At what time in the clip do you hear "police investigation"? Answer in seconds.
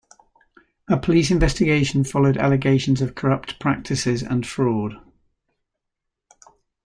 0.97-2.03